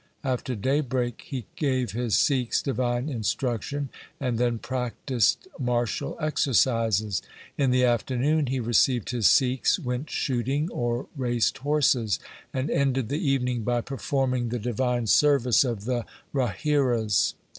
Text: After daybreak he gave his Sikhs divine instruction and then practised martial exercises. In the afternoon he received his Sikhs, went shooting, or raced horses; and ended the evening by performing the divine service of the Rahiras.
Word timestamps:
After 0.23 0.55
daybreak 0.55 1.21
he 1.27 1.45
gave 1.55 1.91
his 1.91 2.15
Sikhs 2.15 2.63
divine 2.63 3.07
instruction 3.07 3.89
and 4.19 4.39
then 4.39 4.57
practised 4.57 5.47
martial 5.59 6.17
exercises. 6.19 7.21
In 7.55 7.69
the 7.69 7.83
afternoon 7.85 8.47
he 8.47 8.59
received 8.59 9.11
his 9.11 9.27
Sikhs, 9.27 9.77
went 9.77 10.09
shooting, 10.09 10.71
or 10.71 11.05
raced 11.15 11.59
horses; 11.59 12.17
and 12.51 12.71
ended 12.71 13.09
the 13.09 13.23
evening 13.29 13.61
by 13.61 13.81
performing 13.81 14.49
the 14.49 14.57
divine 14.57 15.05
service 15.05 15.63
of 15.63 15.85
the 15.85 16.03
Rahiras. 16.33 17.35